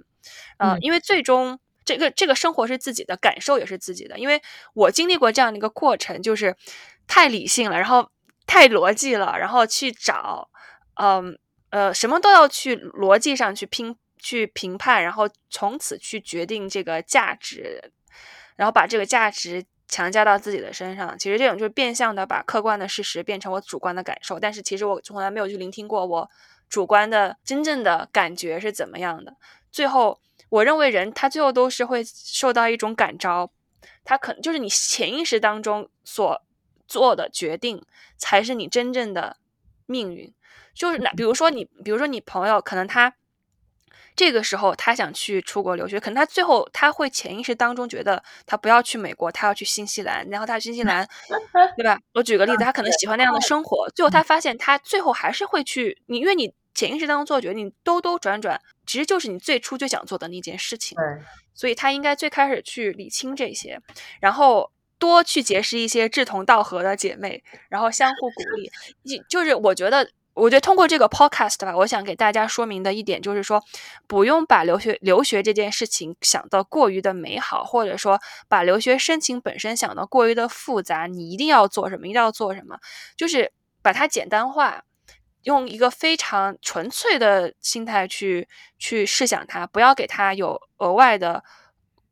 [0.58, 1.60] 呃，因为最终。
[1.84, 4.18] 这个这个生活是自己的，感受也是自己的。
[4.18, 4.40] 因为
[4.72, 6.56] 我经历过这样的一个过程，就是
[7.06, 8.10] 太理性了，然后
[8.46, 10.48] 太逻辑了，然后去找，
[10.94, 11.38] 嗯
[11.70, 17.92] 呃，什么都要去逻辑上去拼去评判，然后从此去决定这个价值，
[18.56, 21.18] 然后把这个价值强加到自己的身上。
[21.18, 26.30] 其实这种就是变相的把客观的事实变成我主观的感受，但是其实我从来没有去聆听过我
[26.68, 29.36] 主观的真正的感觉是怎么样的。
[29.70, 30.18] 最后。
[30.54, 33.50] 我认为人他最后都是会受到一种感召，
[34.04, 36.42] 他可能就是你潜意识当中所
[36.86, 37.84] 做的决定，
[38.16, 39.36] 才是你真正的
[39.86, 40.32] 命运。
[40.72, 43.14] 就是那，比如说你，比如说你朋友，可能他
[44.14, 51.04] 这个时候他想去出国留学，可能他最后他会潜意识当中觉得他不要去美国，他要去新西兰，然后他新西兰，
[51.76, 51.98] 对吧？
[52.12, 56.54] 我举个例子，他可能喜欢那样的生活，最后他发现他最后还是会去你，因为你。
[56.74, 60.96] 潜意识当中做决定，兜兜转转，其实就是你最初最想做的那件事情。
[60.96, 61.04] 对，
[61.54, 63.80] 所以他应该最开始去理清这些，
[64.20, 68.70] 然后多去结识一些志同道合的姐妹，然后相互鼓励。
[69.04, 73.62] 就就是我觉得我觉得通过这个 podcast 吧，我想给大家说明的一点就是说，
[74.08, 78.18] 不用把留学留学这件事情想得过于的美好，或者说
[78.48, 81.06] 把留学申请本身想得过于的复杂。
[81.06, 82.78] 你一定要做什么，一定要做什么，
[83.16, 84.82] 就是把它简单化，
[85.44, 91.42] 用一个非常纯粹的心态去去试想它，不要给它有额外的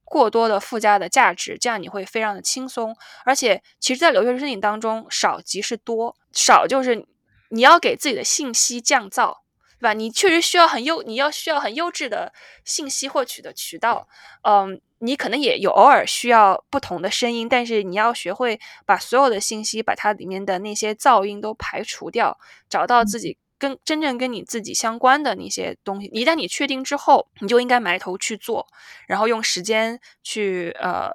[0.05, 2.97] 过多的附加的价值，这样你会非常的轻松。
[3.24, 7.07] 而且，其实，在留学申请当中，少即是多，少就是。
[7.55, 9.41] 你要给自己的信息降噪，
[9.78, 9.93] 对吧？
[9.93, 12.33] 你确实需要很优，你要需要很优质的
[12.64, 14.09] 信息获取的渠道。
[14.43, 22.38] 嗯，你可能也有偶尔需要不同的声音，但是你要学会把所有的信息，把它里面的那些噪音都排除掉，
[22.68, 26.07] 找到自己跟真正跟你自己相关的那些东西。
[26.12, 28.66] 一旦你确定之后，你就应该埋头去做，
[29.07, 31.11] 然后用时间去呃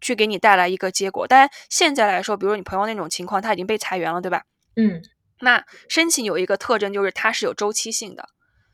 [0.00, 1.26] 去给你带来一个结果。
[1.26, 4.44] 当然，现在来说，比如你朋友那种情况，他已经被裁员了，对吧？
[4.76, 5.02] 嗯。
[5.44, 8.28] 那申请有一个特征，就是它是有周期性的，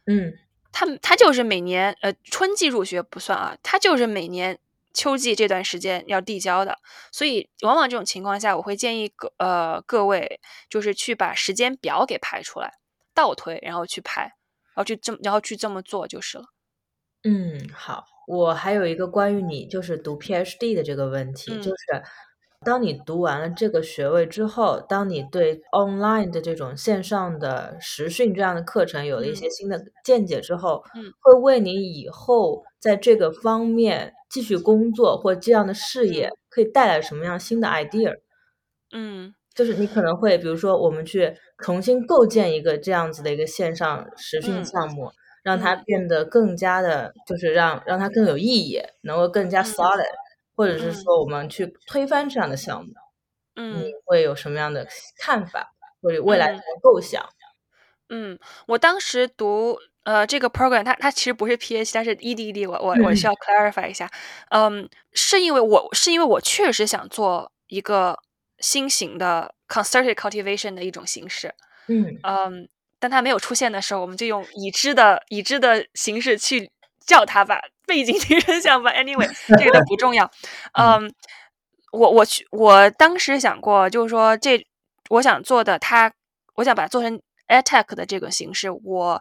[0.04, 0.34] 嗯，
[0.72, 4.58] 它它就是每年，呃，春季入学不算啊，他就是每年
[4.94, 6.78] 秋季这段时间要递交的，
[7.12, 12.74] 所以往往这种情况下，我会建议各呃各位就是去把时间表给排出来，
[13.14, 14.22] 倒推，然后去排，
[14.74, 16.44] 然后去这么然后去这么做就是了。
[17.24, 22.02] 嗯，好，我还有一个关于你就是读 PhD 的这个问题，就是。
[22.64, 38.12] 当你读完了这个学位之后，当你对 online 的这种线上的实训这样的课程有了一些新的见解之后，嗯，会为你以后在这个方面继续工作或这样的事业，可以带来什么样新的 idea？
[38.92, 45.10] 嗯，就是你可能会，比如说，我们去重新构建一个这样子的一个线上实训项目，
[45.44, 50.04] 让它变得更加的，就是让让它更有意义，能够更加 solid。
[50.58, 52.92] 或者是说，我们去推翻这样的项目，
[53.54, 53.92] 嗯，你。
[54.04, 54.84] 会有什么样的
[55.18, 57.24] 看法或者未来的构想？
[58.10, 58.36] 嗯，
[58.66, 64.10] 我当时读呃这个 program，它它其实不是 PhD，它是 EDD，我我我需要 clarify 一下，
[64.50, 68.18] 嗯，是因为我是因为我确实想做一个
[68.58, 71.54] 新型的 concerted cultivation 的一种形式，
[71.86, 72.18] 嗯。
[72.24, 76.72] 嗯，但它没有出现的时候，我们就用已知的已知的形式去
[77.06, 77.60] 叫它吧。
[77.88, 79.28] 背景提升项吧， anyway，
[79.58, 80.30] 这个都不重要。
[80.74, 81.12] 嗯，
[81.90, 84.64] 我我去，我当时想过，就是说这
[85.08, 86.12] 我想做的，它
[86.56, 88.70] 我想把它做成 attack 的这个形式。
[88.70, 89.20] 我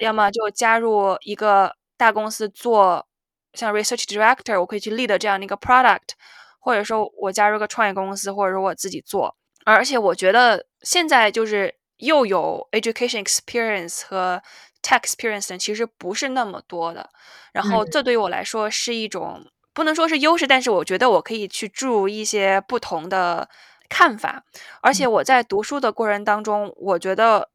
[0.00, 3.06] 要么就加入一个大公司做
[3.52, 6.14] 像 research director，我可以去 lead 这样的一个 product，
[6.60, 9.36] 或者说我加入个创业公司，或者说我自己做。
[9.64, 11.74] 而且我觉得现在就是
[12.04, 14.42] 又有 education experience 和
[14.82, 17.08] tech experience 其实不是那么多的，
[17.52, 23.48] 然后这对于我来说是一种不能说是优势，但是我觉得我可以去注入一些不同的
[23.88, 24.44] 看法。
[24.82, 27.48] 而且我在读书的过程当中，我觉得，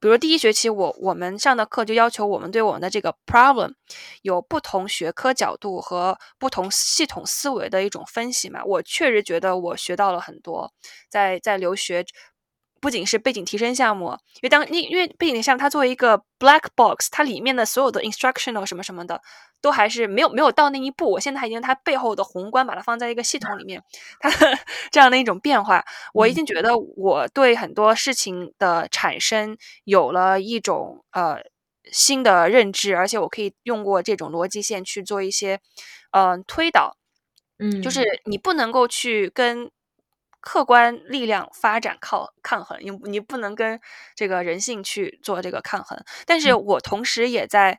[0.00, 3.72] 比如第一学期我我们上的课就要求我们对我们的这个 problem
[4.22, 8.64] 有不同学科角度和不同系统思维的一种分析嘛。
[8.64, 10.72] 我确实觉得我学到了很多，
[11.10, 12.04] 在在留学。
[12.80, 19.20] 不仅是背景提升项目，因为当因因为背景项目它作为一个 black box，它里面的所有的 instructional 什么什么的，
[19.60, 21.10] 都还是没有没有到那一步。
[21.10, 23.82] 我现在已经它背后的宏观把它放在一个系统里面，
[24.20, 24.30] 它
[24.90, 31.38] 这样的一种变化，我已经觉得我对很多事情的产生有了一种呃
[31.90, 35.60] 新的认知，而且我可以用过这种逻辑线去做一些
[36.12, 36.96] 嗯推导，
[37.58, 39.70] 嗯，就是你不能够去跟。
[40.40, 43.80] 客观力量发展靠抗衡，你你不能跟
[44.14, 45.98] 这个人性去做这个抗衡。
[46.26, 47.78] 但是我同时也在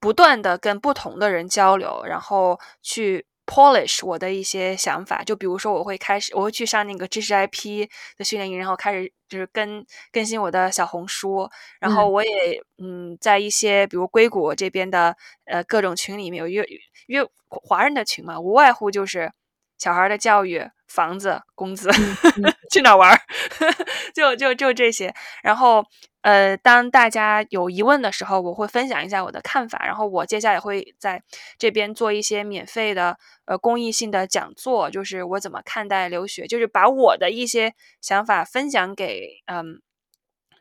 [0.00, 5.22] 不断的跟不同的人交流，然后去 polish 我的一些想法。
[5.24, 11.50] 就比如说，我会开始，我会去上那个知识 IP 的训练营，然后开始就是更更新我的小红书。
[11.80, 16.64] 然后我也嗯，在一些比如硅谷这边的呃各种群里面有约
[17.06, 19.32] 约华人的群嘛，无外乎就是
[19.78, 20.68] 小孩的教育。
[20.88, 21.90] 房子、工资，
[22.72, 23.20] 去哪玩儿？
[24.14, 25.14] 就就就这些。
[25.42, 25.84] 然后，
[26.22, 29.84] 呃，当大家有疑问的时候，我会分享一下我的看法。
[29.84, 31.22] 然后，我接下来会在
[31.58, 39.82] 这边做一些免费的呃公益性的讲座，就是我怎么看待留学，就是把我的一些想法分享给嗯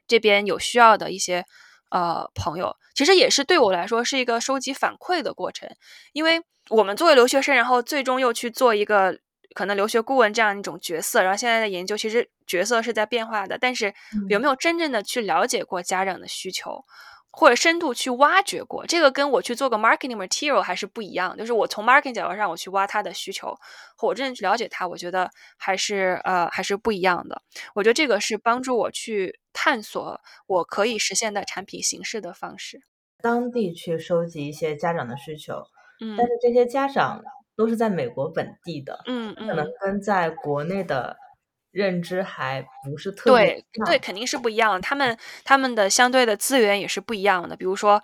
[0.05, 1.45] 这边有需要的一些
[1.89, 2.75] 呃朋友。
[2.95, 5.69] 其实也是对我来说是一个收集反馈的过程，
[6.13, 9.19] 因为我们作为留学生，然后最终又去做一个。
[9.55, 13.91] 可能留学顾问这样一种角色，然后现在的研究其实角色是在变化的，但是
[14.29, 16.85] 有没有真正的去了解过家长的需求，
[17.39, 21.37] 或者深度去挖掘过，这个跟我去做个 marketing material 还是不一样。
[21.37, 23.55] 就是我从 marketing 角度上我去挖他的需求，
[23.95, 27.39] 或我真正去了解他，我觉得还是呃还是不一样的。
[27.75, 32.81] 我觉得这个是帮助我去探索我可以实现的产品形式的方式。
[33.21, 35.61] 当地去收集一些家长的需求，
[36.01, 37.21] 嗯但是这些家长
[37.55, 41.15] 都是在美国本地的，嗯可能嗯，跟在国内的
[41.71, 44.79] 认知还不是特别对对，肯定是不一样的。
[44.81, 47.55] 他们他们的相对的资源也是不一样的。
[47.55, 48.01] 比如说，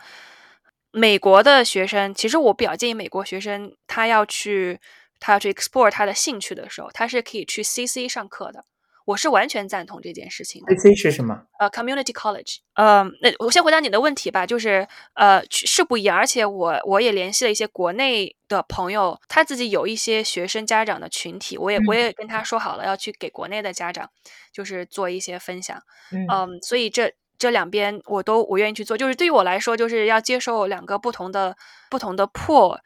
[0.92, 4.80] 美国的学生，其实我比较建议美国学生，他要去
[5.20, 8.66] 他要去 explore 他的兴趣的时候，他是可以去 CC 上课的。
[9.06, 10.76] 我是完全赞同这件事情的。
[10.76, 11.42] CC 是什么？
[11.60, 24.10] 呃，community college，呃，那我先回答你的问题吧，就是呃去是不一样，而且我我也联系了一些国内的朋友，他自己有一些学生家长的群体，我也我嗯也跟他说好了，要去给国内的家长
[24.52, 25.82] 就是做一些分享，
[26.12, 31.56] 嗯嗯，所以这这两边我都我愿意去做，就是对于我来说，就是要接受两个不同的
[31.90, 32.78] 不同的 pool。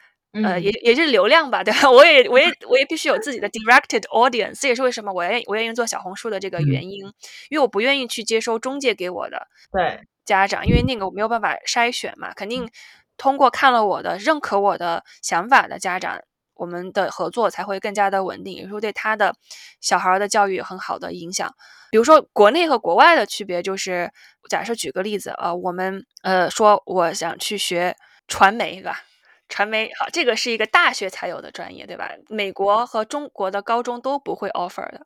[0.43, 1.89] 呃，也也就是流量吧，对吧？
[1.91, 7.01] 我也我也我也必须有自己的 directed audience，这也是为什么我愿意我愿意做小红书的这个嗯原因，
[7.49, 12.69] 因为我不愿意去接收中介给我的对，家长，因为那个我没有办法筛选嘛，肯定
[13.17, 16.19] 通过看了我的、认可我的想法的家长，
[16.55, 19.35] 我们的合作才会更加的稳定，也是对他的
[19.81, 21.49] 小孩儿的教育有很好的影响。
[21.89, 24.11] 比如说国内和国外的区别就是，
[24.49, 27.95] 假设举个例子，呃，我们呃说我想去学
[28.27, 29.03] 传媒，对吧？
[29.49, 32.11] 传媒好，这个是一个大学才有的专业，对吧？
[32.29, 35.05] 美国和中国的高中都不会 offer 的。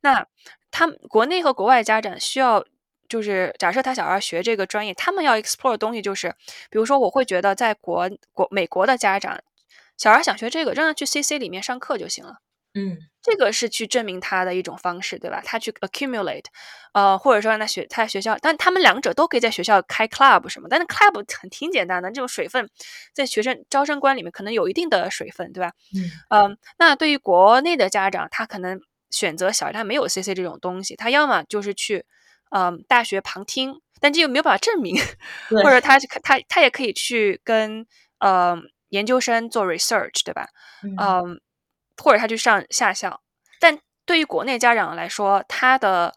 [0.00, 0.26] 那
[0.70, 2.64] 他国内和国外家长需要，
[3.08, 6.34] 就是假设他小孩学这个专业，他们要 explore 的东西就是，
[6.70, 9.38] 比如说我会觉得在国国美国的家长，
[9.98, 12.36] 小孩想学这个，让他去 CC 里面上课就行了。
[12.74, 15.40] 嗯这个是去证明他的一种方式，对吧？
[15.44, 16.44] 他去 accumulate，
[16.92, 22.68] 呃，或者说让他学他在学校，但他们两者都可以在学校开 club 什么，但是 club 很挺简单的，这种水分
[23.14, 25.72] 在学生招生官里面可能有一定的水分，对吧？
[25.94, 26.10] 嗯
[26.50, 32.04] 嗯，那对于国内的家长，他可能选择小孩，他没有 CC 这种东西，他要么就是去
[32.50, 34.96] 嗯大学旁听，但这又没有办法证明，
[35.62, 37.86] 或者他他他也可以去跟
[38.18, 38.56] 呃
[38.88, 40.48] 研究生做 research，对吧？
[40.82, 41.40] 嗯嗯，
[42.02, 43.20] 或者他去上下校，
[43.60, 46.12] 但对于国内家长来说，他的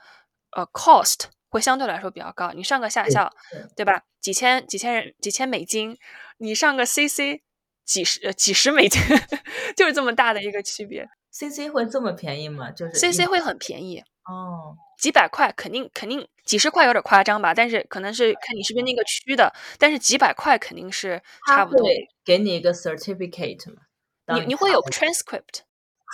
[0.52, 2.52] 呃 cost 会相对来说比较高。
[2.54, 4.02] 你上个下校，对对吧？
[4.20, 5.96] 几千几千人几千美金，
[6.40, 7.42] 你上个 CC
[7.86, 9.00] 几十呃几十美金，
[9.78, 11.08] 就是这么大的一个区别。
[11.32, 12.72] CC 会这么便宜吗？
[12.72, 21.86] 就是 CC 会很便宜，哦，几百块肯定肯定几十块有点夸张吧，但是可能是看你是不是那个区的，但是几百块肯定是差不多。
[21.86, 23.82] 会给你一个 certificate 吗？
[24.34, 25.60] 你你会有 transcript，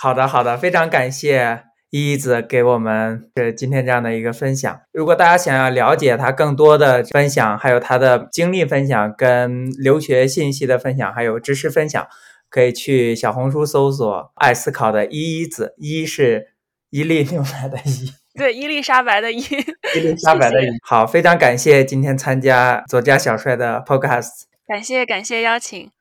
[0.02, 4.80] 好的，好的，非常感谢依依子给我们这今天这样的一个分享。
[4.90, 12.04] 如果大家想要了解他更多的分享，还有他的经历分享、跟留学信息的分享，还有知识分享，
[12.50, 16.48] 可以去小红书搜索“爱思考的依依子”，依是
[16.90, 18.12] 伊利牛奶的依。
[18.34, 19.40] 对伊丽莎白的伊，
[19.94, 20.66] 伊丽莎白的伊。
[20.82, 24.46] 好，非常感谢今天参加左家小帅的 Podcast。
[24.66, 25.92] 感谢感谢邀请。